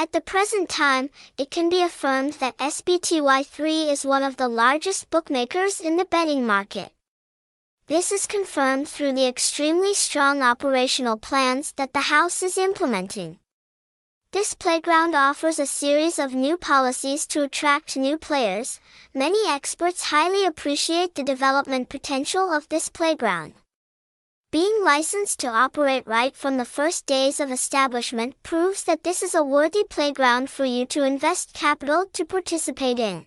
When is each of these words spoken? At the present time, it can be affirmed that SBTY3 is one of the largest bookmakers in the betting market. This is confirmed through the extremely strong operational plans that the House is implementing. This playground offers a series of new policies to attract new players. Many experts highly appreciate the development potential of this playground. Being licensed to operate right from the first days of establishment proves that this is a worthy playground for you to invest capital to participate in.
At 0.00 0.12
the 0.12 0.20
present 0.20 0.68
time, 0.68 1.10
it 1.36 1.50
can 1.50 1.68
be 1.68 1.82
affirmed 1.82 2.34
that 2.34 2.56
SBTY3 2.58 3.90
is 3.90 4.06
one 4.06 4.22
of 4.22 4.36
the 4.36 4.46
largest 4.46 5.10
bookmakers 5.10 5.80
in 5.80 5.96
the 5.96 6.04
betting 6.04 6.46
market. 6.46 6.92
This 7.88 8.12
is 8.12 8.28
confirmed 8.28 8.88
through 8.88 9.14
the 9.14 9.26
extremely 9.26 9.94
strong 9.94 10.40
operational 10.40 11.16
plans 11.16 11.72
that 11.72 11.94
the 11.94 12.12
House 12.14 12.44
is 12.44 12.56
implementing. 12.56 13.40
This 14.30 14.54
playground 14.54 15.16
offers 15.16 15.58
a 15.58 15.66
series 15.66 16.20
of 16.20 16.32
new 16.32 16.56
policies 16.56 17.26
to 17.28 17.42
attract 17.42 17.96
new 17.96 18.16
players. 18.16 18.78
Many 19.12 19.48
experts 19.48 20.12
highly 20.12 20.46
appreciate 20.46 21.16
the 21.16 21.24
development 21.24 21.88
potential 21.88 22.52
of 22.52 22.68
this 22.68 22.88
playground. 22.88 23.54
Being 24.50 24.82
licensed 24.82 25.40
to 25.40 25.48
operate 25.48 26.06
right 26.06 26.34
from 26.34 26.56
the 26.56 26.64
first 26.64 27.04
days 27.04 27.38
of 27.38 27.50
establishment 27.50 28.34
proves 28.42 28.82
that 28.84 29.04
this 29.04 29.22
is 29.22 29.34
a 29.34 29.44
worthy 29.44 29.84
playground 29.84 30.48
for 30.48 30.64
you 30.64 30.86
to 30.86 31.04
invest 31.04 31.52
capital 31.52 32.06
to 32.14 32.24
participate 32.24 32.98
in. 32.98 33.26